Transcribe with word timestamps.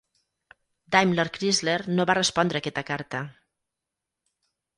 DaimlerChrysler 0.95 1.75
no 1.99 2.07
va 2.11 2.15
respondre 2.19 2.59
a 2.59 2.61
aquesta 2.65 2.85
carta. 2.89 3.21